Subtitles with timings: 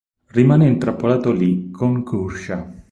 [0.31, 2.73] Rimane intrappolato lì con Q'ursha.